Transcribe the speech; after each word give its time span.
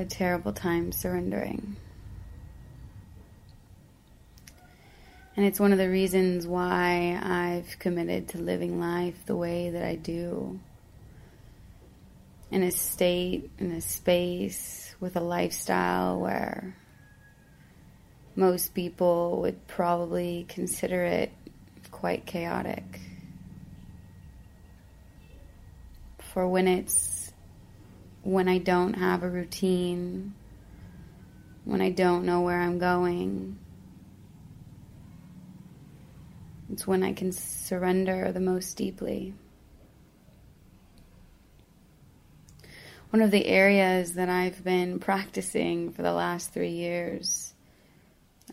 A 0.00 0.06
terrible 0.06 0.52
time 0.52 0.92
surrendering. 0.92 1.76
And 5.36 5.46
it's 5.46 5.60
one 5.60 5.72
of 5.72 5.78
the 5.78 5.88
reasons 5.88 6.46
why 6.46 7.18
I've 7.22 7.78
committed 7.78 8.28
to 8.28 8.38
living 8.38 8.80
life 8.80 9.26
the 9.26 9.36
way 9.36 9.70
that 9.70 9.82
I 9.82 9.94
do. 9.94 10.58
In 12.50 12.62
a 12.62 12.70
state, 12.70 13.50
in 13.58 13.72
a 13.72 13.80
space, 13.80 14.94
with 15.00 15.16
a 15.16 15.20
lifestyle 15.20 16.18
where 16.18 16.74
most 18.34 18.74
people 18.74 19.40
would 19.42 19.66
probably 19.66 20.46
consider 20.48 21.04
it 21.04 21.30
quite 21.90 22.26
chaotic. 22.26 23.00
For 26.32 26.46
when 26.48 26.68
it's 26.68 27.29
when 28.22 28.48
I 28.48 28.58
don't 28.58 28.94
have 28.94 29.22
a 29.22 29.28
routine, 29.28 30.34
when 31.64 31.80
I 31.80 31.90
don't 31.90 32.24
know 32.24 32.40
where 32.40 32.60
I'm 32.60 32.78
going, 32.78 33.58
it's 36.72 36.86
when 36.86 37.02
I 37.02 37.12
can 37.12 37.32
surrender 37.32 38.32
the 38.32 38.40
most 38.40 38.76
deeply. 38.76 39.34
One 43.10 43.22
of 43.22 43.32
the 43.32 43.46
areas 43.46 44.14
that 44.14 44.28
I've 44.28 44.62
been 44.62 45.00
practicing 45.00 45.90
for 45.90 46.02
the 46.02 46.12
last 46.12 46.52
three 46.52 46.70
years 46.70 47.54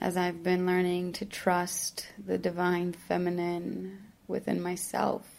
as 0.02 0.18
I've 0.18 0.44
been 0.44 0.66
learning 0.66 1.14
to 1.14 1.26
trust 1.26 2.08
the 2.26 2.38
divine 2.38 2.94
feminine 2.94 4.00
within 4.28 4.62
myself 4.62 5.37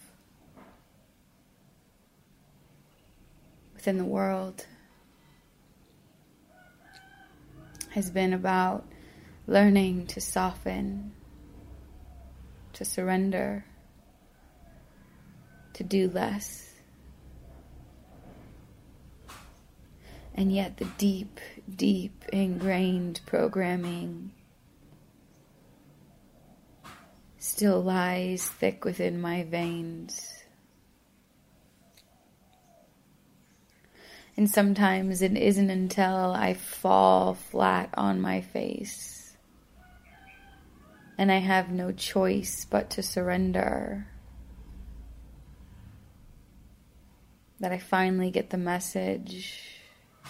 within 3.79 3.97
the 3.97 4.05
world 4.05 4.67
has 7.91 8.11
been 8.11 8.33
about 8.33 8.85
learning 9.47 10.05
to 10.05 10.21
soften, 10.21 11.13
to 12.73 12.85
surrender, 12.85 13.65
to 15.75 15.85
do 15.85 16.11
less. 16.11 16.75
And 20.35 20.51
yet, 20.51 20.79
the 20.79 20.89
deep, 20.99 21.39
deep 21.73 22.25
ingrained 22.33 23.21
programming 23.27 24.33
still 27.39 27.81
lies 27.81 28.45
thick 28.45 28.85
within 28.85 29.21
my 29.21 29.45
veins. 29.45 30.38
And 34.39 34.49
sometimes 34.49 35.21
it 35.21 35.37
isn't 35.37 35.69
until 35.69 36.33
I 36.33 36.55
fall 36.55 37.35
flat 37.35 37.91
on 37.95 38.21
my 38.21 38.41
face 38.41 39.37
and 41.19 41.33
I 41.33 41.39
have 41.39 41.71
no 41.71 41.91
choice 41.91 42.65
but 42.65 42.89
to 42.91 43.03
surrender 43.03 44.07
that 47.59 47.73
I 47.73 47.79
finally 47.79 48.31
get 48.31 48.51
the 48.51 48.59
message. 48.59 49.61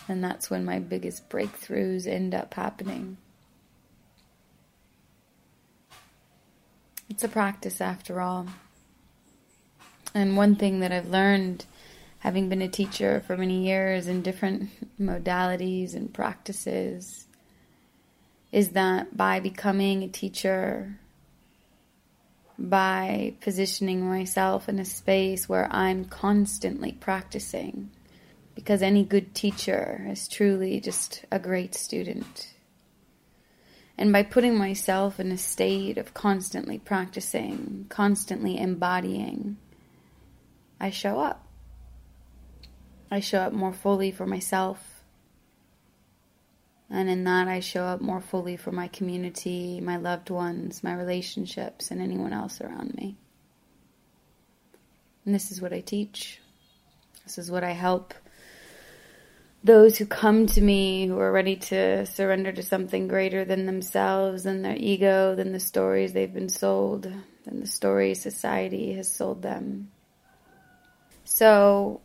And 0.09 0.25
that's 0.25 0.49
when 0.49 0.65
my 0.65 0.79
biggest 0.79 1.29
breakthroughs 1.29 2.07
end 2.07 2.35
up 2.35 2.55
happening. 2.55 3.19
It's 7.11 7.25
a 7.25 7.29
practice 7.29 7.83
after 7.83 8.23
all. 8.23 8.47
And 10.15 10.39
one 10.39 10.57
thing 10.57 10.81
that 10.81 10.93
I've 10.93 11.11
learned 11.11 11.67
having 12.21 12.49
been 12.49 12.63
a 12.63 12.69
teacher 12.69 13.23
for 13.27 13.37
many 13.37 13.67
years 13.67 14.07
in 14.07 14.23
different 14.23 14.71
modalities 15.01 15.95
and 15.95 16.13
practices, 16.13 17.27
is 18.51 18.71
that 18.71 19.17
by 19.17 19.41
becoming 19.41 20.03
a 20.03 20.09
teacher, 20.09 20.99
by 22.59 23.35
positioning 23.41 24.01
myself 24.09 24.69
in 24.69 24.79
a 24.79 24.85
space 24.85 25.49
where 25.49 25.69
I'm 25.71 26.05
constantly 26.07 26.93
practicing, 26.93 27.91
because 28.55 28.83
any 28.83 29.05
good 29.05 29.35
teacher 29.35 30.05
is 30.11 30.27
truly 30.27 30.81
just 30.81 31.25
a 31.31 31.39
great 31.39 31.75
student. 31.75 32.53
And 33.97 34.13
by 34.13 34.23
putting 34.23 34.57
myself 34.57 35.19
in 35.19 35.31
a 35.31 35.39
state 35.39 35.99
of 35.99 36.15
constantly 36.15 36.79
practicing, 36.79 37.87
constantly 37.89 38.59
embodying, 38.59 39.57
I 40.81 40.91
show 40.91 41.19
up. 41.21 41.48
I 43.11 43.21
show 43.21 43.41
up 43.41 43.53
more 43.53 43.73
fully 43.73 44.11
for 44.11 44.27
myself. 44.27 45.03
And 46.91 47.09
in 47.09 47.25
that, 47.25 47.49
I 47.49 47.61
show 47.61 47.85
up 47.85 48.01
more 48.01 48.21
fully 48.21 48.57
for 48.57 48.73
my 48.73 48.89
community, 48.89 49.81
my 49.81 49.97
loved 49.97 50.31
ones, 50.31 50.83
my 50.83 50.95
relationships, 50.95 51.91
and 51.91 52.01
anyone 52.01 52.33
else 52.33 52.61
around 52.61 52.95
me. 52.95 53.17
And 55.25 55.35
this 55.35 55.51
is 55.51 55.61
what 55.61 55.73
I 55.73 55.81
teach. 55.81 56.41
This 57.25 57.37
is 57.37 57.51
what 57.51 57.63
I 57.63 57.73
help 57.73 58.15
those 59.65 59.99
who 59.99 60.07
come 60.07 60.47
to 60.47 60.61
me 60.61 61.07
who 61.07 61.19
are 61.19 61.33
ready 61.33 61.57
to 61.57 62.07
surrender 62.07 62.53
to 62.53 62.63
something 62.63 63.09
greater 63.09 63.45
than 63.45 63.67
themselves, 63.67 64.45
than 64.45 64.63
their 64.63 64.77
ego, 64.77 65.35
than 65.35 65.53
the 65.53 65.61
stories 65.61 66.13
they've 66.13 66.33
been 66.33 66.49
sold, 66.49 67.13
than 67.45 67.61
the 67.61 67.67
stories 67.67 68.23
society 68.23 68.95
has 68.95 69.11
sold 69.11 69.43
them. 69.43 69.91
So, 71.25 72.01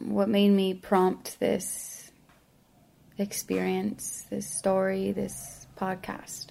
what 0.00 0.28
made 0.28 0.50
me 0.50 0.74
prompt 0.74 1.38
this 1.40 2.10
experience, 3.18 4.26
this 4.30 4.48
story, 4.48 5.12
this 5.12 5.66
podcast 5.76 6.48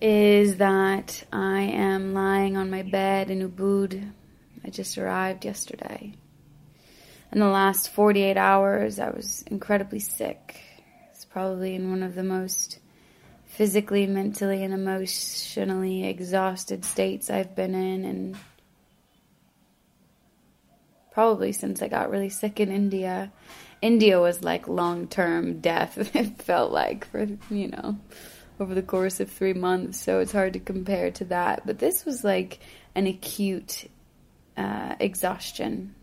is 0.00 0.58
that 0.58 1.24
I 1.32 1.62
am 1.62 2.14
lying 2.14 2.56
on 2.56 2.70
my 2.70 2.82
bed 2.82 3.30
in 3.30 3.48
Ubud. 3.48 4.12
I 4.64 4.70
just 4.70 4.96
arrived 4.96 5.44
yesterday. 5.44 6.14
In 7.32 7.40
the 7.40 7.46
last 7.46 7.90
48 7.90 8.36
hours, 8.36 8.98
I 8.98 9.10
was 9.10 9.42
incredibly 9.48 9.98
sick. 9.98 10.60
It's 11.10 11.24
probably 11.24 11.74
in 11.74 11.90
one 11.90 12.02
of 12.02 12.14
the 12.14 12.22
most 12.22 12.78
physically, 13.46 14.06
mentally, 14.06 14.62
and 14.62 14.72
emotionally 14.72 16.06
exhausted 16.06 16.84
states 16.84 17.28
I've 17.28 17.56
been 17.56 17.74
in, 17.74 18.04
and 18.04 18.36
probably 21.18 21.50
since 21.50 21.82
I 21.82 21.88
got 21.88 22.10
really 22.10 22.28
sick 22.28 22.60
in 22.60 22.70
India. 22.70 23.32
India 23.82 24.20
was 24.20 24.44
like 24.44 24.68
long 24.68 25.08
term 25.08 25.58
death, 25.70 26.14
it 26.14 26.40
felt 26.42 26.70
like, 26.70 27.10
for, 27.10 27.26
you 27.50 27.66
know, 27.66 27.98
over 28.60 28.72
the 28.72 28.84
course 28.84 29.18
of 29.18 29.28
three 29.28 29.52
months. 29.52 30.00
So 30.00 30.20
it's 30.20 30.30
hard 30.30 30.52
to 30.52 30.60
compare 30.60 31.10
to 31.10 31.24
that. 31.24 31.66
But 31.66 31.80
this 31.80 32.04
was 32.04 32.22
like 32.22 32.60
an 32.94 33.08
acute 33.08 33.90
uh, 34.56 34.94
exhaustion. 35.00 35.96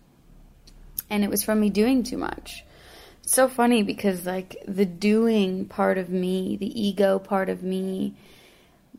And 1.10 1.24
it 1.24 1.30
was 1.30 1.44
from 1.44 1.62
me 1.62 1.70
doing 1.70 2.04
too 2.04 2.18
much. 2.18 2.66
It's 3.24 3.32
so 3.32 3.48
funny 3.48 3.84
because, 3.84 4.26
like, 4.26 4.58
the 4.68 4.86
doing 4.86 5.64
part 5.64 5.98
of 5.98 6.10
me, 6.10 6.58
the 6.58 6.88
ego 6.88 7.20
part 7.20 7.48
of 7.48 7.64
me, 7.64 8.18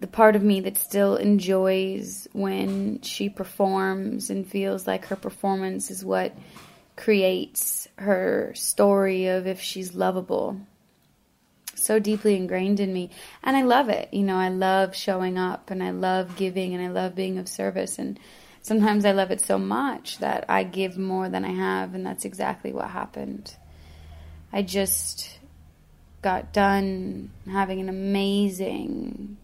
the 0.01 0.07
part 0.07 0.37
of 0.37 0.43
me 0.43 0.61
that 0.61 0.77
still 0.77 1.17
enjoys 1.17 2.29
when 2.33 3.01
she 3.01 3.29
performs 3.29 4.31
and 4.31 4.47
feels 4.47 4.87
like 4.87 5.07
her 5.07 5.17
performance 5.17 5.91
is 5.91 6.05
what 6.05 6.37
creates 6.97 7.89
her 7.97 8.53
story 8.55 9.27
of 9.27 9.47
if 9.47 9.61
she's 9.61 9.95
lovable. 9.95 10.61
So 11.75 11.99
deeply 11.99 12.37
ingrained 12.37 12.81
in 12.81 12.93
me. 12.93 13.11
And 13.43 13.57
I 13.57 13.63
love 13.63 13.89
it. 13.89 14.13
You 14.13 14.23
know, 14.23 14.37
I 14.37 14.49
love 14.49 14.97
showing 14.97 15.39
up 15.39 15.71
and 15.71 15.83
I 15.83 15.91
love 15.91 16.37
giving 16.37 16.75
and 16.75 16.85
I 16.85 16.89
love 16.89 17.15
being 17.15 17.39
of 17.39 17.49
service. 17.49 17.99
And 17.99 18.19
sometimes 18.63 19.05
I 19.05 19.13
love 19.13 19.31
it 19.31 19.41
so 19.41 19.59
much 19.59 20.19
that 20.19 20.47
I 20.49 20.65
give 20.65 20.99
more 20.99 21.29
than 21.29 21.45
I 21.45 21.53
have. 21.53 21.95
And 21.95 22.05
that's 22.05 22.25
exactly 22.25 22.73
what 22.73 22.91
happened. 22.91 23.55
I 24.53 24.63
just 24.63 25.39
got 26.23 26.53
done 26.53 27.31
having 27.51 27.79
an 27.81 27.89
amazing 27.89 29.37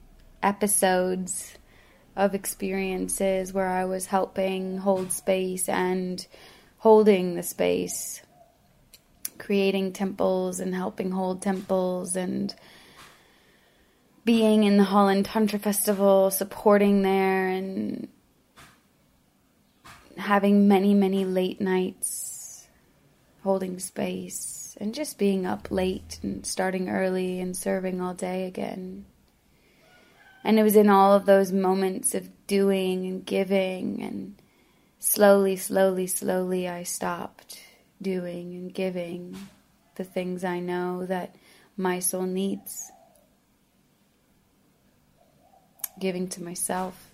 episodes 0.42 1.56
of 2.16 2.34
experiences 2.34 3.52
where 3.52 3.68
I 3.68 3.84
was 3.84 4.06
helping 4.06 4.78
hold 4.78 5.12
space 5.12 5.68
and 5.68 6.26
holding 6.78 7.34
the 7.34 7.42
space, 7.42 8.20
creating 9.38 9.92
temples 9.92 10.60
and 10.60 10.74
helping 10.74 11.10
hold 11.10 11.40
temples 11.40 12.16
and 12.16 12.54
being 14.24 14.64
in 14.64 14.76
the 14.76 14.84
Holland 14.84 15.24
Tantra 15.24 15.58
Festival, 15.58 16.30
supporting 16.30 17.02
there 17.02 17.48
and 17.48 18.08
having 20.16 20.68
many, 20.68 20.94
many 20.94 21.24
late 21.24 21.60
nights 21.60 22.66
holding 23.42 23.78
space 23.78 24.76
and 24.80 24.94
just 24.94 25.18
being 25.18 25.46
up 25.46 25.70
late 25.70 26.20
and 26.22 26.46
starting 26.46 26.88
early 26.88 27.40
and 27.40 27.56
serving 27.56 28.00
all 28.00 28.14
day 28.14 28.46
again. 28.46 29.04
And 30.44 30.58
it 30.58 30.62
was 30.62 30.76
in 30.76 30.88
all 30.88 31.14
of 31.14 31.24
those 31.24 31.52
moments 31.52 32.14
of 32.14 32.28
doing 32.46 33.06
and 33.06 33.24
giving, 33.24 34.02
and 34.02 34.34
slowly, 34.98 35.56
slowly, 35.56 36.06
slowly, 36.06 36.68
I 36.68 36.82
stopped 36.82 37.60
doing 38.00 38.54
and 38.54 38.74
giving 38.74 39.36
the 39.94 40.04
things 40.04 40.42
I 40.42 40.58
know 40.58 41.06
that 41.06 41.36
my 41.76 42.00
soul 42.00 42.22
needs. 42.22 42.90
Giving 45.98 46.28
to 46.30 46.42
myself. 46.42 47.10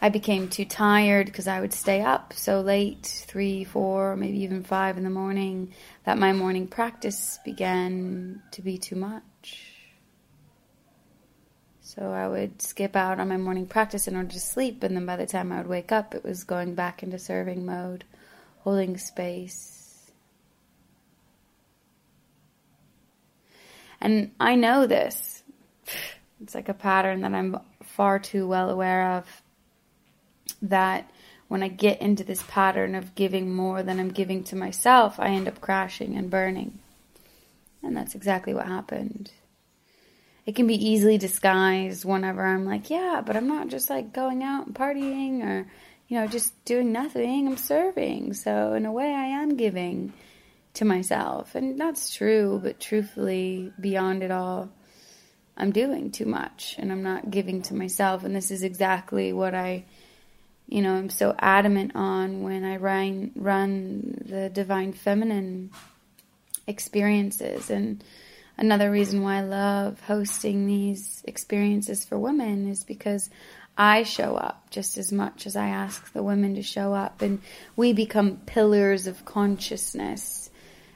I 0.00 0.08
became 0.08 0.48
too 0.48 0.64
tired 0.64 1.26
because 1.26 1.46
I 1.46 1.60
would 1.60 1.72
stay 1.72 2.02
up 2.02 2.32
so 2.32 2.60
late, 2.60 3.24
three, 3.26 3.62
four, 3.62 4.16
maybe 4.16 4.42
even 4.42 4.64
five 4.64 4.96
in 4.96 5.04
the 5.04 5.10
morning, 5.10 5.72
that 6.04 6.18
my 6.18 6.32
morning 6.32 6.66
practice 6.66 7.38
began 7.44 8.42
to 8.50 8.62
be 8.62 8.78
too 8.78 8.96
much. 8.96 9.22
So 11.94 12.10
I 12.10 12.26
would 12.26 12.62
skip 12.62 12.96
out 12.96 13.20
on 13.20 13.28
my 13.28 13.36
morning 13.36 13.66
practice 13.66 14.08
in 14.08 14.16
order 14.16 14.30
to 14.30 14.40
sleep, 14.40 14.82
and 14.82 14.96
then 14.96 15.04
by 15.04 15.16
the 15.16 15.26
time 15.26 15.52
I 15.52 15.58
would 15.58 15.66
wake 15.66 15.92
up, 15.92 16.14
it 16.14 16.24
was 16.24 16.42
going 16.42 16.74
back 16.74 17.02
into 17.02 17.18
serving 17.18 17.66
mode, 17.66 18.04
holding 18.60 18.96
space. 18.96 20.10
And 24.00 24.30
I 24.40 24.54
know 24.54 24.86
this. 24.86 25.42
It's 26.42 26.56
like 26.56 26.68
a 26.68 26.74
pattern 26.74 27.20
that 27.20 27.34
I'm 27.34 27.56
far 27.84 28.18
too 28.18 28.48
well 28.48 28.68
aware 28.68 29.12
of. 29.12 29.42
That 30.60 31.08
when 31.46 31.62
I 31.62 31.68
get 31.68 32.02
into 32.02 32.24
this 32.24 32.42
pattern 32.48 32.96
of 32.96 33.14
giving 33.14 33.54
more 33.54 33.84
than 33.84 34.00
I'm 34.00 34.10
giving 34.10 34.42
to 34.44 34.56
myself, 34.56 35.20
I 35.20 35.28
end 35.28 35.46
up 35.46 35.60
crashing 35.60 36.16
and 36.16 36.28
burning. 36.28 36.80
And 37.80 37.96
that's 37.96 38.16
exactly 38.16 38.54
what 38.54 38.66
happened 38.66 39.30
it 40.44 40.56
can 40.56 40.66
be 40.66 40.88
easily 40.88 41.18
disguised 41.18 42.04
whenever 42.04 42.44
I'm 42.44 42.64
like, 42.64 42.90
yeah, 42.90 43.22
but 43.24 43.36
I'm 43.36 43.46
not 43.46 43.68
just 43.68 43.88
like 43.88 44.12
going 44.12 44.42
out 44.42 44.66
and 44.66 44.74
partying 44.74 45.44
or, 45.44 45.66
you 46.08 46.18
know, 46.18 46.26
just 46.26 46.52
doing 46.64 46.90
nothing. 46.90 47.46
I'm 47.46 47.56
serving. 47.56 48.34
So 48.34 48.72
in 48.72 48.84
a 48.84 48.92
way, 48.92 49.06
I 49.14 49.26
am 49.26 49.56
giving 49.56 50.12
to 50.74 50.84
myself. 50.84 51.54
And 51.54 51.78
that's 51.78 52.12
true, 52.14 52.60
but 52.62 52.80
truthfully, 52.80 53.72
beyond 53.80 54.24
it 54.24 54.32
all, 54.32 54.70
I'm 55.56 55.70
doing 55.70 56.10
too 56.10 56.26
much 56.26 56.74
and 56.78 56.90
I'm 56.90 57.04
not 57.04 57.30
giving 57.30 57.62
to 57.62 57.74
myself. 57.74 58.24
And 58.24 58.34
this 58.34 58.50
is 58.50 58.64
exactly 58.64 59.32
what 59.32 59.54
I, 59.54 59.84
you 60.66 60.82
know, 60.82 60.94
I'm 60.94 61.10
so 61.10 61.36
adamant 61.38 61.92
on 61.94 62.42
when 62.42 62.64
I 62.64 62.78
run, 62.78 63.30
run 63.36 64.24
the 64.24 64.48
divine 64.48 64.92
feminine 64.92 65.70
experiences 66.66 67.70
and, 67.70 68.02
another 68.56 68.90
reason 68.90 69.22
why 69.22 69.38
I 69.38 69.42
love 69.42 70.00
hosting 70.00 70.66
these 70.66 71.22
experiences 71.26 72.04
for 72.04 72.18
women 72.18 72.68
is 72.68 72.84
because 72.84 73.30
I 73.76 74.02
show 74.02 74.36
up 74.36 74.70
just 74.70 74.98
as 74.98 75.12
much 75.12 75.46
as 75.46 75.56
I 75.56 75.68
ask 75.68 76.12
the 76.12 76.22
women 76.22 76.54
to 76.56 76.62
show 76.62 76.92
up, 76.92 77.22
and 77.22 77.40
we 77.74 77.92
become 77.92 78.36
pillars 78.44 79.06
of 79.06 79.24
consciousness, 79.24 80.50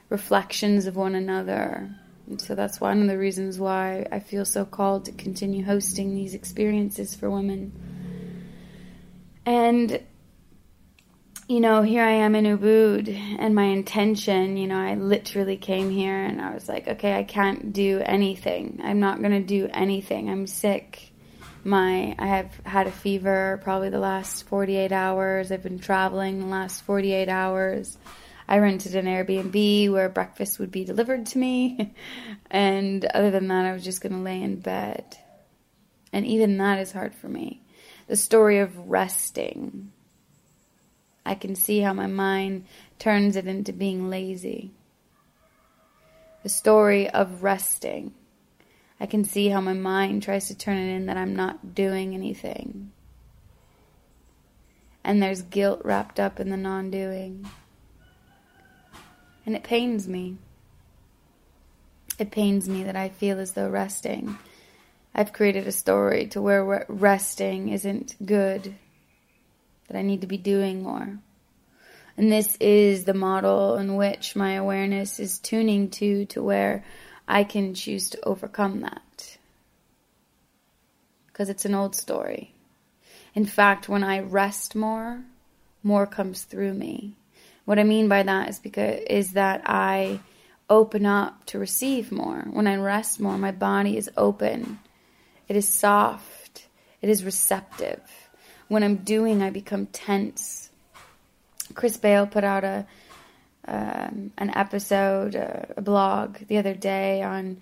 reflections 0.09 0.85
of 0.85 0.95
one 0.95 1.15
another. 1.15 1.89
And 2.27 2.39
so 2.39 2.55
that's 2.55 2.79
one 2.79 3.01
of 3.01 3.07
the 3.07 3.17
reasons 3.17 3.57
why 3.57 4.05
I 4.11 4.19
feel 4.19 4.45
so 4.45 4.65
called 4.65 5.05
to 5.05 5.11
continue 5.11 5.63
hosting 5.63 6.13
these 6.13 6.33
experiences 6.33 7.15
for 7.15 7.29
women. 7.29 7.71
And 9.45 10.01
you 11.47 11.61
know, 11.61 11.81
here 11.81 12.03
I 12.03 12.11
am 12.11 12.35
in 12.35 12.43
Ubud, 12.43 13.07
and 13.39 13.55
my 13.55 13.63
intention, 13.63 14.57
you 14.57 14.67
know, 14.67 14.77
I 14.77 14.95
literally 14.95 15.55
came 15.55 15.89
here 15.89 16.21
and 16.21 16.41
I 16.41 16.53
was 16.53 16.67
like, 16.67 16.89
okay, 16.89 17.17
I 17.17 17.23
can't 17.23 17.71
do 17.71 18.01
anything. 18.05 18.81
I'm 18.83 18.99
not 18.99 19.19
going 19.19 19.31
to 19.31 19.39
do 19.39 19.69
anything. 19.73 20.29
I'm 20.29 20.45
sick. 20.45 21.13
My, 21.63 22.15
I 22.19 22.27
have 22.27 22.53
had 22.65 22.87
a 22.87 22.91
fever 22.91 23.61
probably 23.63 23.89
the 23.89 23.99
last 23.99 24.45
48 24.49 24.91
hours. 24.91 25.49
I've 25.49 25.63
been 25.63 25.79
traveling 25.79 26.39
the 26.39 26.45
last 26.47 26.83
48 26.83 27.29
hours. 27.29 27.97
I 28.49 28.57
rented 28.57 28.95
an 28.95 29.05
Airbnb 29.05 29.91
where 29.91 30.09
breakfast 30.09 30.59
would 30.59 30.71
be 30.71 30.83
delivered 30.83 31.27
to 31.27 31.37
me. 31.37 31.93
and 32.51 33.05
other 33.05 33.31
than 33.31 33.47
that, 33.47 33.65
I 33.65 33.71
was 33.71 33.85
just 33.85 34.01
going 34.01 34.13
to 34.13 34.19
lay 34.19 34.41
in 34.41 34.59
bed. 34.59 35.17
And 36.11 36.25
even 36.25 36.57
that 36.57 36.79
is 36.79 36.91
hard 36.91 37.15
for 37.15 37.29
me. 37.29 37.61
The 38.07 38.17
story 38.17 38.59
of 38.59 38.77
resting 38.89 39.93
I 41.27 41.35
can 41.35 41.55
see 41.55 41.81
how 41.81 41.91
my 41.91 42.07
mind 42.07 42.65
turns 42.99 43.35
it 43.35 43.47
into 43.47 43.73
being 43.73 44.09
lazy. 44.09 44.71
The 46.43 46.49
story 46.49 47.09
of 47.09 47.43
resting. 47.43 48.13
I 48.97 49.07
can 49.07 49.25
see 49.25 49.49
how 49.49 49.59
my 49.59 49.73
mind 49.73 50.23
tries 50.23 50.47
to 50.47 50.55
turn 50.57 50.77
it 50.77 50.95
in 50.95 51.07
that 51.07 51.17
I'm 51.17 51.35
not 51.35 51.75
doing 51.75 52.15
anything. 52.15 52.93
And 55.03 55.21
there's 55.21 55.41
guilt 55.41 55.81
wrapped 55.83 56.17
up 56.17 56.39
in 56.39 56.49
the 56.49 56.55
non 56.55 56.91
doing. 56.91 57.45
And 59.45 59.53
it 59.53 59.63
pains 59.63 60.07
me. 60.07 60.37
It 62.17 62.31
pains 62.31 62.69
me 62.69 62.83
that 62.83 62.95
I 62.95 63.09
feel 63.09 63.37
as 63.37 63.51
though 63.51 63.69
resting. 63.69 64.37
I've 65.13 65.33
created 65.33 65.67
a 65.67 65.73
story 65.73 66.27
to 66.27 66.41
where 66.41 66.85
resting 66.87 67.67
isn't 67.67 68.15
good 68.25 68.75
that 69.87 69.97
I 69.97 70.01
need 70.01 70.21
to 70.21 70.27
be 70.27 70.37
doing 70.37 70.83
more. 70.83 71.19
And 72.17 72.31
this 72.31 72.55
is 72.59 73.03
the 73.03 73.13
model 73.13 73.75
in 73.75 73.95
which 73.95 74.35
my 74.35 74.53
awareness 74.53 75.19
is 75.19 75.39
tuning 75.39 75.89
to, 75.91 76.25
to 76.27 76.41
where 76.41 76.83
I 77.27 77.43
can 77.43 77.75
choose 77.75 78.09
to 78.11 78.25
overcome 78.25 78.81
that. 78.81 79.37
Because 81.27 81.49
it's 81.49 81.65
an 81.65 81.75
old 81.75 81.95
story. 81.95 82.53
In 83.35 83.45
fact, 83.45 83.87
when 83.87 84.03
I 84.03 84.21
rest 84.21 84.75
more, 84.75 85.23
more 85.83 86.07
comes 86.07 86.41
through 86.43 86.73
me. 86.73 87.13
What 87.65 87.77
I 87.77 87.83
mean 87.83 88.07
by 88.07 88.23
that 88.23 88.49
is 88.49 88.59
because 88.59 89.01
is 89.07 89.33
that 89.33 89.61
I 89.65 90.19
open 90.69 91.05
up 91.05 91.45
to 91.47 91.59
receive 91.59 92.11
more. 92.11 92.47
When 92.49 92.65
I 92.65 92.77
rest 92.77 93.19
more, 93.19 93.37
my 93.37 93.51
body 93.51 93.95
is 93.95 94.09
open. 94.17 94.79
It 95.47 95.55
is 95.55 95.69
soft. 95.69 96.67
It 97.01 97.09
is 97.09 97.23
receptive 97.23 98.26
when 98.67 98.83
I'm 98.83 98.97
doing, 98.97 99.41
I 99.41 99.49
become 99.49 99.87
tense. 99.87 100.69
Chris 101.73 101.97
Bale 101.97 102.27
put 102.27 102.43
out 102.43 102.63
a 102.63 102.85
um, 103.67 104.31
an 104.37 104.55
episode, 104.55 105.35
a, 105.35 105.73
a 105.75 105.81
blog 105.81 106.37
the 106.47 106.57
other 106.57 106.73
day 106.73 107.21
on 107.21 107.57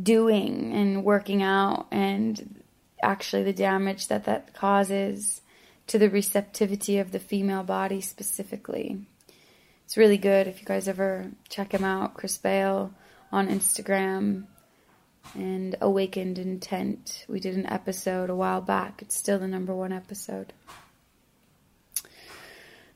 doing 0.00 0.72
and 0.72 1.04
working 1.04 1.42
out 1.42 1.86
and 1.92 2.62
actually 3.02 3.44
the 3.44 3.52
damage 3.52 4.08
that 4.08 4.24
that 4.24 4.52
causes 4.52 5.40
to 5.86 5.98
the 5.98 6.10
receptivity 6.10 6.98
of 6.98 7.12
the 7.12 7.20
female 7.20 7.62
body 7.62 8.00
specifically. 8.00 9.06
It's 9.84 9.96
really 9.96 10.18
good 10.18 10.48
if 10.48 10.60
you 10.60 10.66
guys 10.66 10.88
ever 10.88 11.30
check 11.48 11.72
him 11.72 11.84
out, 11.84 12.14
Chris 12.14 12.38
Bale 12.38 12.92
on 13.30 13.48
Instagram 13.48 14.46
and 15.34 15.76
Awakened 15.80 16.38
Intent. 16.38 17.24
We 17.28 17.40
did 17.40 17.56
an 17.56 17.66
episode 17.66 18.30
a 18.30 18.34
while 18.34 18.60
back. 18.60 19.02
It's 19.02 19.16
still 19.16 19.38
the 19.38 19.48
number 19.48 19.74
one 19.74 19.92
episode. 19.92 20.52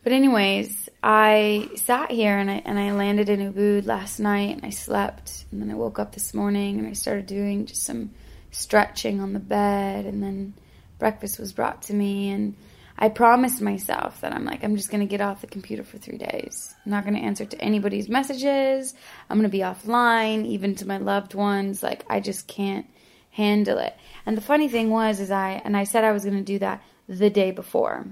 But 0.04 0.12
anyways, 0.12 0.88
I 1.02 1.68
sat 1.76 2.10
here 2.10 2.38
and 2.38 2.50
I 2.50 2.62
and 2.64 2.78
I 2.78 2.92
landed 2.92 3.28
in 3.28 3.52
Ubud 3.52 3.86
last 3.86 4.20
night 4.20 4.56
and 4.56 4.64
I 4.64 4.70
slept 4.70 5.44
and 5.50 5.60
then 5.60 5.70
I 5.70 5.74
woke 5.74 5.98
up 5.98 6.12
this 6.12 6.32
morning 6.32 6.78
and 6.78 6.86
I 6.86 6.92
started 6.92 7.26
doing 7.26 7.66
just 7.66 7.82
some 7.82 8.10
stretching 8.50 9.20
on 9.20 9.32
the 9.32 9.40
bed 9.40 10.06
and 10.06 10.22
then 10.22 10.54
breakfast 10.98 11.38
was 11.38 11.52
brought 11.52 11.82
to 11.82 11.94
me 11.94 12.30
and 12.30 12.54
I 13.00 13.08
promised 13.08 13.60
myself 13.60 14.20
that 14.22 14.32
I'm 14.32 14.44
like, 14.44 14.64
I'm 14.64 14.76
just 14.76 14.90
going 14.90 15.00
to 15.00 15.06
get 15.06 15.20
off 15.20 15.40
the 15.40 15.46
computer 15.46 15.84
for 15.84 15.98
three 15.98 16.18
days. 16.18 16.74
I'm 16.84 16.90
not 16.90 17.04
going 17.04 17.14
to 17.14 17.20
answer 17.20 17.44
to 17.44 17.60
anybody's 17.60 18.08
messages. 18.08 18.92
I'm 19.30 19.38
going 19.38 19.48
to 19.48 19.56
be 19.56 19.62
offline, 19.62 20.44
even 20.46 20.74
to 20.76 20.88
my 20.88 20.96
loved 20.96 21.34
ones. 21.34 21.80
Like, 21.80 22.04
I 22.10 22.18
just 22.18 22.48
can't 22.48 22.86
handle 23.30 23.78
it. 23.78 23.94
And 24.26 24.36
the 24.36 24.42
funny 24.42 24.68
thing 24.68 24.90
was, 24.90 25.20
is 25.20 25.30
I, 25.30 25.62
and 25.64 25.76
I 25.76 25.84
said 25.84 26.02
I 26.02 26.10
was 26.10 26.24
going 26.24 26.38
to 26.38 26.42
do 26.42 26.58
that 26.58 26.82
the 27.08 27.30
day 27.30 27.52
before. 27.52 28.04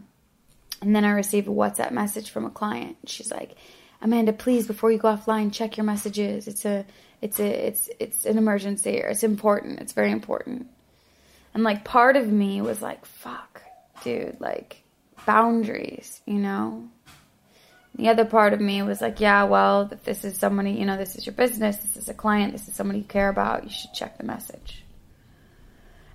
And 0.81 0.95
then 0.95 1.05
I 1.05 1.11
received 1.11 1.49
a 1.49 1.51
WhatsApp 1.51 1.91
message 1.91 2.31
from 2.31 2.45
a 2.45 2.51
client. 2.51 2.97
She's 3.07 3.33
like, 3.33 3.57
Amanda, 4.01 4.33
please, 4.33 4.69
before 4.69 4.93
you 4.93 4.99
go 4.99 5.09
offline, 5.09 5.53
check 5.53 5.77
your 5.77 5.85
messages. 5.85 6.47
It's 6.47 6.65
a, 6.65 6.85
it's 7.21 7.41
a, 7.41 7.67
it's, 7.67 7.91
it's 7.99 8.25
an 8.25 8.39
emergency 8.39 9.03
or 9.03 9.09
it's 9.09 9.25
important. 9.25 9.81
It's 9.81 9.95
very 9.95 10.13
important. 10.13 10.69
And 11.55 11.65
like 11.65 11.85
part 11.85 12.17
of 12.17 12.29
me 12.29 12.61
was 12.61 12.83
like, 12.83 13.05
fuck, 13.05 13.63
dude, 14.07 14.41
like 14.41 14.83
boundaries, 15.27 16.21
you 16.27 16.39
know? 16.39 16.89
The 17.97 18.09
other 18.09 18.25
part 18.25 18.53
of 18.53 18.61
me 18.61 18.83
was 18.83 19.01
like, 19.01 19.21
yeah, 19.21 19.45
well, 19.45 19.89
if 19.91 20.05
this 20.05 20.25
is 20.25 20.39
somebody, 20.39 20.73
you 20.73 20.85
know, 20.85 20.97
this 20.97 21.17
is 21.17 21.27
your 21.27 21.35
business, 21.35 21.77
this 21.79 21.97
is 21.97 22.09
a 22.09 22.15
client, 22.15 22.53
this 22.53 22.69
is 22.69 22.75
somebody 22.75 23.01
you 23.01 23.05
care 23.05 23.29
about, 23.29 23.65
you 23.65 23.71
should 23.71 23.93
check 23.95 24.17
the 24.17 24.25
message. 24.25 24.85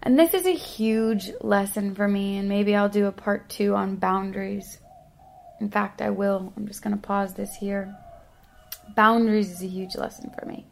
And 0.01 0.17
this 0.17 0.33
is 0.33 0.45
a 0.45 0.53
huge 0.53 1.31
lesson 1.41 1.93
for 1.93 2.07
me, 2.07 2.37
and 2.37 2.47
maybe 2.47 2.75
I'll 2.75 2.89
do 2.89 3.07
a 3.07 3.11
part 3.11 3.49
two 3.49 3.75
on 3.75 3.97
boundaries. 3.97 4.77
In 5.59 5.69
fact, 5.69 6.01
I 6.01 6.11
will. 6.11 6.53
I'm 6.55 6.67
just 6.67 6.81
going 6.81 6.95
to 6.95 7.01
pause 7.01 7.33
this 7.33 7.55
here. 7.55 7.93
Boundaries 8.95 9.51
is 9.51 9.61
a 9.61 9.67
huge 9.67 9.95
lesson 9.95 10.31
for 10.39 10.45
me. 10.45 10.65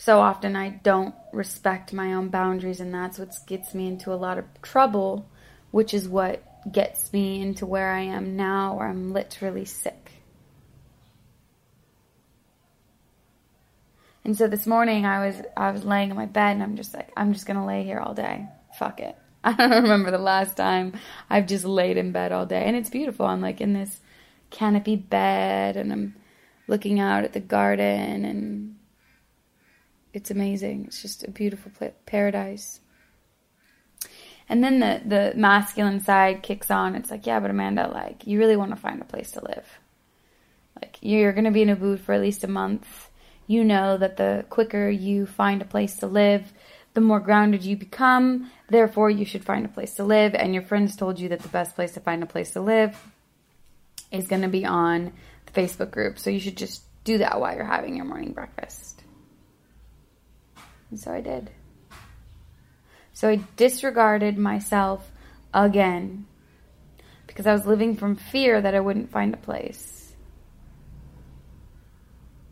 So 0.00 0.20
often 0.20 0.56
I 0.56 0.70
don't 0.70 1.14
respect 1.30 1.92
my 1.92 2.14
own 2.14 2.30
boundaries, 2.30 2.80
and 2.80 2.92
that's 2.92 3.18
what 3.18 3.36
gets 3.46 3.74
me 3.74 3.86
into 3.86 4.14
a 4.14 4.16
lot 4.16 4.38
of 4.38 4.46
trouble, 4.62 5.28
which 5.72 5.92
is 5.92 6.08
what 6.08 6.42
gets 6.72 7.12
me 7.12 7.42
into 7.42 7.66
where 7.66 7.92
I 7.92 8.00
am 8.00 8.34
now, 8.34 8.78
where 8.78 8.88
I'm 8.88 9.12
literally 9.12 9.66
sick. 9.66 10.12
And 14.24 14.34
so 14.34 14.48
this 14.48 14.66
morning 14.66 15.04
I 15.04 15.26
was 15.26 15.42
I 15.54 15.70
was 15.70 15.84
laying 15.84 16.08
in 16.08 16.16
my 16.16 16.24
bed 16.24 16.52
and 16.52 16.62
I'm 16.62 16.76
just 16.76 16.94
like 16.94 17.10
I'm 17.14 17.34
just 17.34 17.44
gonna 17.44 17.66
lay 17.66 17.84
here 17.84 18.00
all 18.00 18.14
day. 18.14 18.46
Fuck 18.78 19.00
it. 19.00 19.14
I 19.44 19.52
don't 19.52 19.82
remember 19.82 20.10
the 20.10 20.16
last 20.16 20.56
time 20.56 20.94
I've 21.28 21.46
just 21.46 21.66
laid 21.66 21.98
in 21.98 22.12
bed 22.12 22.32
all 22.32 22.46
day, 22.46 22.64
and 22.64 22.74
it's 22.74 22.88
beautiful. 22.88 23.26
I'm 23.26 23.42
like 23.42 23.60
in 23.60 23.74
this 23.74 24.00
canopy 24.48 24.96
bed 24.96 25.76
and 25.76 25.92
I'm 25.92 26.14
looking 26.68 27.00
out 27.00 27.24
at 27.24 27.34
the 27.34 27.40
garden 27.40 28.24
and 28.24 28.76
it's 30.12 30.30
amazing. 30.30 30.86
It's 30.86 31.02
just 31.02 31.24
a 31.24 31.30
beautiful 31.30 31.70
paradise. 32.06 32.80
And 34.48 34.64
then 34.64 34.80
the, 34.80 35.00
the 35.04 35.32
masculine 35.36 36.00
side 36.00 36.42
kicks 36.42 36.70
on. 36.70 36.96
It's 36.96 37.10
like, 37.10 37.26
yeah, 37.26 37.38
but 37.38 37.50
Amanda, 37.50 37.88
like, 37.88 38.26
you 38.26 38.38
really 38.38 38.56
want 38.56 38.70
to 38.70 38.76
find 38.76 39.00
a 39.00 39.04
place 39.04 39.30
to 39.32 39.44
live. 39.44 39.78
Like, 40.80 40.96
you're 41.00 41.32
going 41.32 41.44
to 41.44 41.52
be 41.52 41.62
in 41.62 41.68
Ubud 41.68 42.00
for 42.00 42.14
at 42.14 42.20
least 42.20 42.42
a 42.42 42.48
month. 42.48 43.08
You 43.46 43.62
know 43.62 43.96
that 43.96 44.16
the 44.16 44.44
quicker 44.50 44.90
you 44.90 45.26
find 45.26 45.62
a 45.62 45.66
place 45.66 45.96
to 45.96 46.06
live, 46.06 46.52
the 46.94 47.00
more 47.00 47.20
grounded 47.20 47.64
you 47.64 47.76
become. 47.76 48.50
Therefore, 48.68 49.08
you 49.08 49.24
should 49.24 49.44
find 49.44 49.64
a 49.64 49.68
place 49.68 49.94
to 49.94 50.04
live. 50.04 50.34
And 50.34 50.52
your 50.52 50.64
friends 50.64 50.96
told 50.96 51.20
you 51.20 51.28
that 51.28 51.40
the 51.40 51.48
best 51.48 51.76
place 51.76 51.92
to 51.92 52.00
find 52.00 52.22
a 52.22 52.26
place 52.26 52.50
to 52.52 52.60
live 52.60 52.96
is 54.10 54.26
going 54.26 54.42
to 54.42 54.48
be 54.48 54.64
on 54.64 55.12
the 55.46 55.52
Facebook 55.52 55.92
group. 55.92 56.18
So 56.18 56.30
you 56.30 56.40
should 56.40 56.56
just 56.56 56.82
do 57.04 57.18
that 57.18 57.40
while 57.40 57.54
you're 57.54 57.64
having 57.64 57.94
your 57.94 58.04
morning 58.04 58.32
breakfast. 58.32 58.99
And 60.90 60.98
so 60.98 61.12
I 61.12 61.20
did. 61.20 61.50
So 63.12 63.28
I 63.28 63.40
disregarded 63.56 64.38
myself 64.38 65.10
again 65.52 66.26
because 67.26 67.46
I 67.46 67.52
was 67.52 67.66
living 67.66 67.96
from 67.96 68.16
fear 68.16 68.60
that 68.60 68.74
I 68.74 68.80
wouldn't 68.80 69.10
find 69.10 69.34
a 69.34 69.36
place 69.36 70.12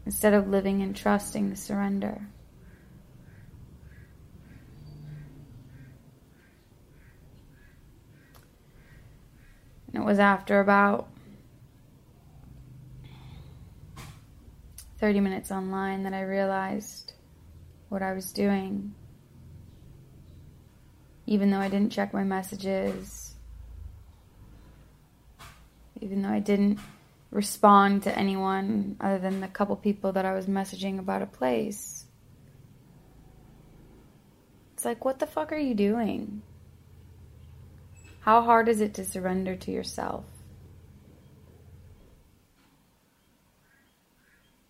instead 0.06 0.34
of 0.34 0.48
living 0.48 0.82
and 0.82 0.94
trusting 0.94 1.50
the 1.50 1.56
surrender. 1.56 2.20
And 9.92 10.02
it 10.02 10.06
was 10.06 10.18
after 10.18 10.60
about 10.60 11.08
30 14.98 15.20
minutes 15.20 15.50
online 15.50 16.02
that 16.02 16.12
I 16.12 16.22
realized 16.22 17.12
what 17.88 18.02
I 18.02 18.12
was 18.12 18.32
doing 18.32 18.94
even 21.28 21.50
though 21.50 21.58
I 21.58 21.68
didn't 21.68 21.92
check 21.92 22.14
my 22.14 22.24
messages, 22.24 23.34
even 26.00 26.22
though 26.22 26.30
I 26.30 26.38
didn't 26.38 26.78
respond 27.30 28.04
to 28.04 28.18
anyone 28.18 28.96
other 28.98 29.18
than 29.18 29.40
the 29.40 29.48
couple 29.48 29.76
people 29.76 30.12
that 30.12 30.24
I 30.24 30.32
was 30.32 30.46
messaging 30.46 30.98
about 30.98 31.20
a 31.20 31.26
place. 31.26 32.06
It's 34.72 34.86
like, 34.86 35.04
what 35.04 35.18
the 35.18 35.26
fuck 35.26 35.52
are 35.52 35.58
you 35.58 35.74
doing? 35.74 36.40
How 38.20 38.40
hard 38.40 38.66
is 38.70 38.80
it 38.80 38.94
to 38.94 39.04
surrender 39.04 39.54
to 39.54 39.70
yourself? 39.70 40.24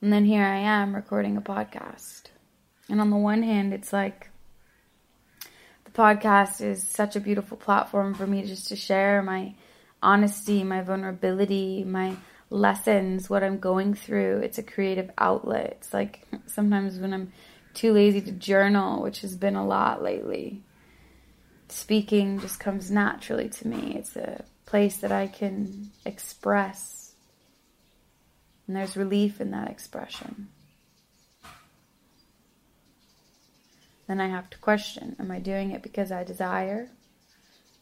And 0.03 0.13
then 0.13 0.25
here 0.25 0.45
I 0.45 0.59
am 0.59 0.93
recording 0.93 1.37
a 1.37 1.41
podcast. 1.41 2.31
And 2.89 3.01
on 3.01 3.11
the 3.11 3.17
one 3.17 3.43
hand, 3.43 3.75
it's 3.75 3.93
like, 3.93 4.31
the 5.85 5.91
podcast 5.91 6.61
is 6.61 6.87
such 6.87 7.17
a 7.17 7.21
beautiful 7.21 7.57
platform 7.57 8.15
for 8.15 8.27
me 8.27 8.45
just 8.45 8.69
to 8.69 8.77
share 8.77 9.23
my 9.23 9.55
honesty, 10.03 10.65
my 10.65 10.81
vulnerability, 10.81 11.85
my 11.85 12.17
lessons, 12.51 13.29
what 13.29 13.43
I'm 13.43 13.59
going 13.59 13.95
through. 13.95 14.39
It's 14.39 14.59
a 14.59 14.63
creative 14.63 15.11
outlet. 15.19 15.79
It's 15.79 15.93
like 15.93 16.27
sometimes 16.47 16.99
when 16.99 17.13
I'm 17.13 17.33
too 17.75 17.93
lazy 17.93 18.21
to 18.23 18.33
journal, 18.33 19.03
which 19.03 19.21
has 19.21 19.37
been 19.37 19.57
a 19.57 19.67
lot 19.67 20.03
lately, 20.03 20.63
speaking 21.69 22.41
just 22.41 22.59
comes 22.59 22.91
naturally 22.91 23.49
to 23.51 23.69
me. 23.69 23.97
It's 23.97 24.17
a 24.17 24.45
place 24.67 24.99
that 24.99 25.13
I 25.13 25.27
can 25.27 25.91
express. 26.05 27.13
And 28.67 28.77
there's 28.77 28.97
relief 28.97 29.41
in 29.41 29.51
that 29.51 29.71
expression. 29.71 30.49
Then 34.09 34.21
I 34.21 34.29
have 34.29 34.51
to 34.51 34.59
question 34.59 35.15
Am 35.21 35.31
I 35.31 35.39
doing 35.39 35.71
it 35.71 35.83
because 35.83 36.11
I 36.11 36.25
desire? 36.25 36.89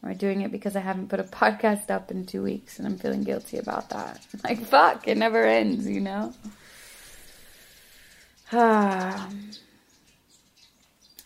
Am 0.03 0.09
I 0.11 0.13
doing 0.13 0.41
it 0.41 0.51
because 0.51 0.75
I 0.75 0.81
haven't 0.81 1.07
put 1.09 1.19
a 1.19 1.23
podcast 1.41 1.89
up 1.89 2.11
in 2.11 2.25
two 2.25 2.43
weeks 2.43 2.77
and 2.77 2.87
I'm 2.87 2.97
feeling 2.97 3.23
guilty 3.23 3.57
about 3.57 3.89
that? 3.89 4.19
Like, 4.43 4.63
fuck, 4.63 5.07
it 5.07 5.17
never 5.17 5.43
ends, 5.43 5.87
you 5.87 6.01
know? 6.01 6.33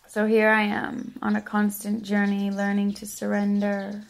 so 0.08 0.26
here 0.26 0.48
I 0.48 0.62
am 0.62 1.12
on 1.20 1.36
a 1.36 1.42
constant 1.42 2.02
journey, 2.02 2.50
learning 2.50 2.94
to 2.94 3.06
surrender, 3.06 4.02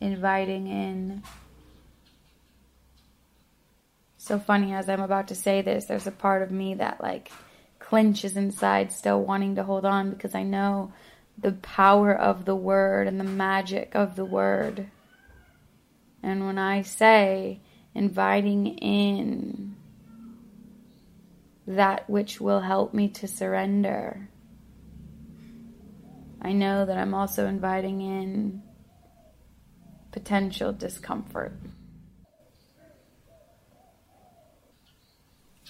inviting 0.00 0.68
in 0.68 1.22
so 4.28 4.38
funny 4.38 4.74
as 4.74 4.90
I'm 4.90 5.00
about 5.00 5.28
to 5.28 5.34
say 5.34 5.62
this, 5.62 5.86
there's 5.86 6.06
a 6.06 6.12
part 6.12 6.42
of 6.42 6.50
me 6.50 6.74
that 6.74 7.02
like 7.02 7.32
clenches 7.78 8.36
inside, 8.36 8.92
still 8.92 9.22
wanting 9.22 9.56
to 9.56 9.64
hold 9.64 9.86
on 9.86 10.10
because 10.10 10.34
I 10.34 10.42
know 10.42 10.92
the 11.38 11.52
power 11.52 12.14
of 12.14 12.44
the 12.44 12.54
word 12.54 13.08
and 13.08 13.18
the 13.18 13.24
magic 13.24 13.94
of 13.94 14.16
the 14.16 14.26
word. 14.26 14.90
And 16.22 16.44
when 16.44 16.58
I 16.58 16.82
say 16.82 17.60
inviting 17.94 18.66
in 18.66 19.76
that 21.66 22.08
which 22.10 22.40
will 22.40 22.60
help 22.60 22.92
me 22.92 23.08
to 23.08 23.26
surrender, 23.26 24.28
I 26.42 26.52
know 26.52 26.84
that 26.84 26.98
I'm 26.98 27.14
also 27.14 27.46
inviting 27.46 28.02
in 28.02 28.62
potential 30.12 30.72
discomfort. 30.72 31.52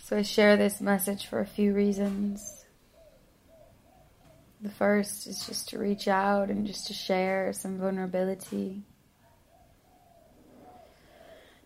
So 0.09 0.17
I 0.17 0.23
share 0.23 0.57
this 0.57 0.81
message 0.81 1.27
for 1.27 1.39
a 1.39 1.47
few 1.47 1.75
reasons. 1.75 2.65
The 4.63 4.71
first 4.71 5.27
is 5.27 5.45
just 5.45 5.69
to 5.69 5.79
reach 5.79 6.09
out 6.09 6.49
and 6.49 6.67
just 6.67 6.87
to 6.87 6.95
share 6.95 7.53
some 7.53 7.77
vulnerability. 7.77 8.85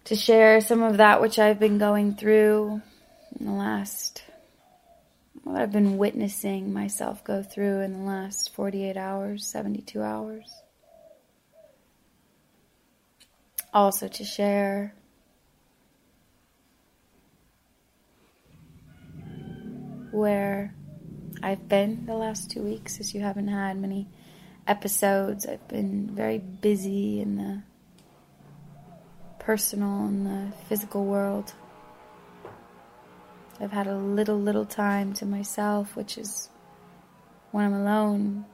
To 0.06 0.16
share 0.16 0.60
some 0.60 0.82
of 0.82 0.96
that 0.96 1.20
which 1.20 1.38
I've 1.38 1.60
been 1.60 1.78
going 1.78 2.16
through 2.16 2.82
in 3.38 3.46
the 3.46 3.52
last, 3.52 4.24
what 5.44 5.62
I've 5.62 5.70
been 5.70 5.96
witnessing 5.96 6.72
myself 6.72 7.22
go 7.22 7.44
through 7.44 7.82
in 7.82 7.92
the 7.92 8.10
last 8.10 8.52
48 8.56 8.96
hours, 8.96 9.46
72 9.46 10.02
hours. 10.02 10.52
Also 13.72 14.08
to 14.08 14.24
share 14.24 14.94
where 20.12 20.74
I've 21.42 21.68
been 21.68 22.06
the 22.06 22.14
last 22.14 22.50
two 22.50 22.62
weeks, 22.62 23.00
as 23.00 23.14
you 23.14 23.20
haven't 23.22 23.48
had 23.48 23.76
many 23.76 24.08
episodes. 24.66 25.46
I've 25.46 25.66
been 25.68 26.10
very 26.14 26.38
busy 26.38 27.20
in 27.20 27.36
the 27.36 27.62
personal 29.38 30.06
and 30.06 30.26
the 30.26 30.56
physical 30.68 31.04
world. 31.04 31.52
I've 33.60 33.72
had 33.72 33.86
a 33.86 33.96
little, 33.96 34.40
little 34.40 34.64
time 34.64 35.14
to 35.14 35.26
myself, 35.26 35.96
which 35.96 36.18
is 36.18 36.48
when 37.50 37.64
I'm 37.64 37.74
alone, 37.74 38.44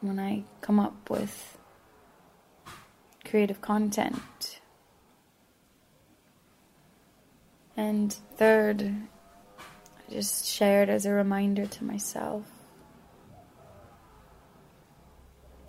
when 0.00 0.18
I 0.18 0.44
come 0.60 0.78
up 0.80 1.10
with 1.10 1.58
creative 3.24 3.60
content. 3.60 4.60
And 7.76 8.12
third, 8.36 8.94
just 10.14 10.46
shared 10.46 10.88
as 10.88 11.06
a 11.06 11.10
reminder 11.12 11.66
to 11.66 11.82
myself 11.82 12.44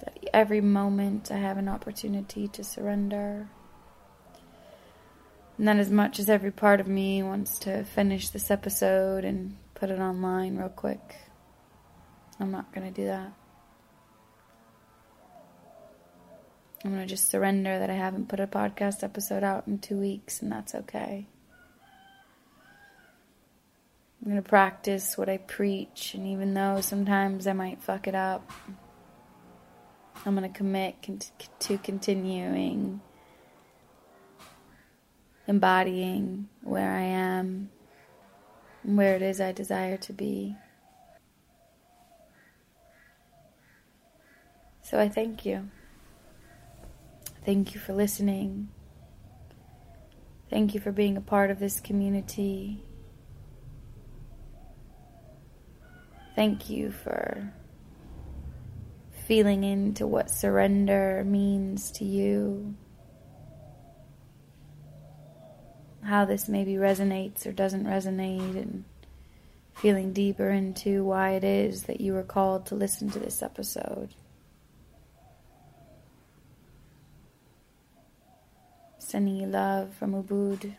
that 0.02 0.16
every 0.32 0.62
moment 0.62 1.32
I 1.32 1.38
have 1.38 1.58
an 1.58 1.68
opportunity 1.68 2.48
to 2.50 2.64
surrender. 2.64 3.50
And 5.58 5.68
then, 5.68 5.80
as 5.80 5.90
much 5.90 6.20
as 6.20 6.30
every 6.30 6.52
part 6.52 6.80
of 6.80 6.88
me 6.88 7.24
wants 7.24 7.58
to 7.60 7.86
finish 7.86 8.30
this 8.30 8.52
episode 8.52 9.26
and 9.26 9.58
put 9.74 9.90
it 9.90 10.00
online 10.00 10.58
real 10.58 10.70
quick, 10.70 11.16
I'm 12.40 12.52
not 12.52 12.72
going 12.72 12.86
to 12.86 13.02
do 13.02 13.08
that. 13.08 13.34
I'm 16.84 16.92
going 16.92 17.02
to 17.02 17.08
just 17.08 17.32
surrender 17.32 17.80
that 17.80 17.90
I 17.90 17.96
haven't 17.96 18.30
put 18.30 18.40
a 18.40 18.46
podcast 18.46 19.04
episode 19.04 19.44
out 19.44 19.66
in 19.66 19.80
two 19.80 19.98
weeks, 19.98 20.44
and 20.44 20.52
that's 20.52 20.76
okay. 20.76 21.26
I'm 24.26 24.32
going 24.32 24.42
to 24.42 24.50
practice 24.50 25.20
what 25.20 25.30
I 25.30 25.38
preach, 25.38 26.16
and 26.16 26.26
even 26.26 26.56
though 26.56 26.82
sometimes 26.82 27.46
I 27.46 27.54
might 27.54 27.84
fuck 27.84 28.08
it 28.08 28.16
up, 28.16 28.52
I'm 30.26 30.36
going 30.36 30.52
to 30.52 30.58
commit 30.58 30.96
to 31.60 31.78
continuing 31.78 33.02
embodying 35.48 36.50
where 36.64 36.90
I 36.90 37.02
am, 37.02 37.70
and 38.84 38.98
where 38.98 39.16
it 39.16 39.22
is 39.22 39.40
I 39.40 39.52
desire 39.52 39.98
to 39.98 40.14
be. 40.14 40.56
So 44.82 45.00
I 45.00 45.08
thank 45.08 45.46
you. 45.46 45.70
Thank 47.46 47.76
you 47.76 47.80
for 47.80 47.94
listening. 47.94 48.70
Thank 50.50 50.74
you 50.74 50.80
for 50.80 50.92
being 50.92 51.16
a 51.16 51.22
part 51.22 51.52
of 51.52 51.60
this 51.60 51.80
community. 51.80 52.85
Thank 56.36 56.70
you 56.70 56.92
for 56.92 57.54
feeling 59.26 59.64
into 59.64 60.06
what 60.06 60.30
surrender 60.30 61.24
means 61.26 61.92
to 61.92 62.06
you. 62.06 62.76
how 66.06 66.24
this 66.24 66.48
maybe 66.48 66.74
resonates 66.74 67.46
or 67.46 67.52
doesn't 67.52 67.86
resonate 67.86 68.56
and 68.56 68.84
feeling 69.74 70.14
deeper 70.14 70.50
into 70.50 71.04
why 71.04 71.32
it 71.32 71.44
is 71.44 71.84
that 71.84 72.00
you 72.00 72.14
were 72.14 72.24
called 72.24 72.66
to 72.68 72.76
listen 72.76 73.10
to 73.10 73.20
this 73.20 73.42
episode. 73.42 74.14
Sending 79.00 79.36
you 79.38 79.48
love 79.48 79.94
from 79.96 80.14
Ubud. 80.14 80.76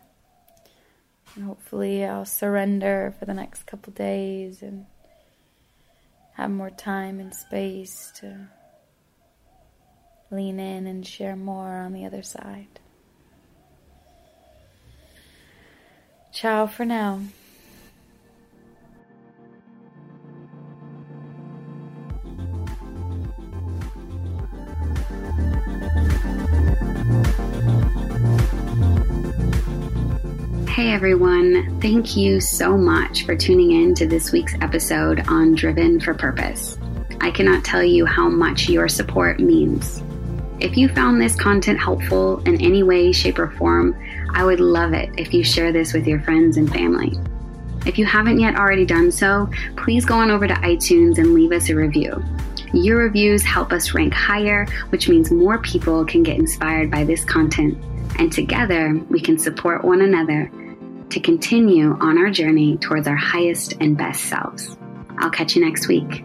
And 1.35 1.45
hopefully 1.45 2.05
I'll 2.05 2.25
surrender 2.25 3.15
for 3.19 3.25
the 3.25 3.35
next 3.35 3.65
couple 3.65 3.93
days 3.93 4.63
and 4.63 4.87
have 6.37 6.51
more 6.51 6.71
time 6.71 7.19
and 7.19 7.35
space 7.35 8.13
to 8.17 8.49
lean 10.31 10.61
in 10.61 10.87
and 10.87 11.07
share 11.07 11.37
more 11.37 11.77
on 11.79 11.93
the 11.93 12.05
other 12.05 12.23
side. 12.23 12.81
Ciao 16.33 16.67
for 16.67 16.85
now. 16.85 17.21
Everyone, 30.97 31.79
thank 31.83 32.17
you 32.17 32.41
so 32.41 32.75
much 32.75 33.27
for 33.27 33.37
tuning 33.37 33.73
in 33.73 33.95
to 33.95 34.07
this 34.07 34.33
week's 34.33 34.55
episode 34.63 35.23
on 35.29 35.55
Driven 35.55 36.01
for 36.01 36.15
Purpose. 36.15 36.79
I 37.21 37.31
cannot 37.31 37.67
tell 37.67 37.85
you 37.85 38.07
how 38.07 38.31
much 38.31 38.71
your 38.71 38.89
support 38.89 39.39
means. 39.39 40.03
If 40.59 40.75
you 40.75 40.89
found 40.89 41.21
this 41.21 41.37
content 41.37 41.79
helpful 41.79 42.39
in 42.45 42.59
any 42.63 42.83
way, 42.83 43.13
shape, 43.13 43.39
or 43.39 43.51
form, 43.51 43.95
I 44.33 44.43
would 44.43 44.59
love 44.59 44.95
it 44.95 45.11
if 45.19 45.35
you 45.35 45.45
share 45.45 45.71
this 45.71 45.93
with 45.93 46.07
your 46.07 46.23
friends 46.23 46.57
and 46.57 46.73
family. 46.73 47.13
If 47.85 47.99
you 47.99 48.07
haven't 48.07 48.41
yet 48.41 48.57
already 48.57 48.87
done 48.87 49.13
so, 49.13 49.51
please 49.77 50.07
go 50.07 50.15
on 50.15 50.31
over 50.31 50.49
to 50.49 50.55
iTunes 50.55 51.19
and 51.19 51.35
leave 51.35 51.53
us 51.53 51.69
a 51.69 51.75
review. 51.75 52.25
Your 52.73 52.97
reviews 52.97 53.45
help 53.45 53.71
us 53.71 53.93
rank 53.93 54.15
higher, 54.15 54.65
which 54.89 55.11
means 55.11 55.31
more 55.31 55.59
people 55.59 56.07
can 56.07 56.23
get 56.23 56.39
inspired 56.39 56.91
by 56.91 57.05
this 57.05 57.23
content, 57.23 57.77
and 58.19 58.33
together 58.33 58.99
we 59.11 59.21
can 59.21 59.39
support 59.39 59.85
one 59.85 60.01
another 60.01 60.51
to 61.11 61.21
continue 61.21 61.97
on 62.01 62.19
our 62.19 62.31
journey 62.31 62.77
towards 62.79 63.07
our 63.07 63.17
highest 63.17 63.75
and 63.81 63.97
best 63.97 64.25
selves. 64.25 64.77
I'll 65.19 65.31
catch 65.31 65.57
you 65.57 65.65
next 65.65 65.89
week. 65.89 66.23